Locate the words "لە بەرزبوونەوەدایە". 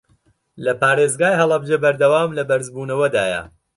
2.37-3.41